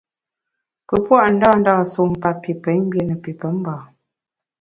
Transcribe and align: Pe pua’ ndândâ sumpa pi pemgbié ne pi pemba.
Pe 0.87 0.95
pua’ 1.05 1.27
ndândâ 1.33 1.73
sumpa 1.93 2.29
pi 2.41 2.51
pemgbié 2.63 3.01
ne 3.05 3.15
pi 3.23 3.31
pemba. 3.39 3.75